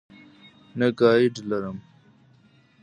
نه 0.79 0.87
ګائیډ 0.99 1.35
لرم. 1.49 1.77